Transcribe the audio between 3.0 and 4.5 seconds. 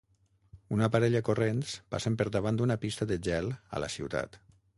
de gel a la ciutat.